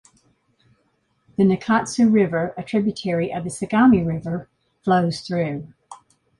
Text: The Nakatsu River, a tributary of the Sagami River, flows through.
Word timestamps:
The 1.37 1.43
Nakatsu 1.43 2.11
River, 2.11 2.55
a 2.57 2.63
tributary 2.63 3.31
of 3.31 3.43
the 3.43 3.51
Sagami 3.51 4.03
River, 4.03 4.49
flows 4.83 5.21
through. 5.21 5.73